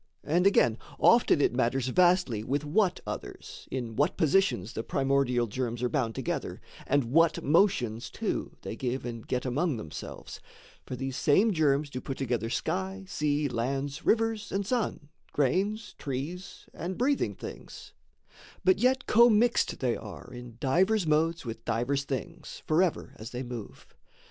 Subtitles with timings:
[0.23, 5.83] And, again, Often it matters vastly with what others, In what positions the primordial germs
[5.83, 10.39] Are bound together, and what motions, too, They give and get among themselves;
[10.87, 16.67] for these Same germs do put together sky, sea, lands, Rivers, and sun, grains, trees,
[16.73, 17.93] and breathing things,
[18.65, 23.85] But yet commixed they are in divers modes With divers things, forever as they move.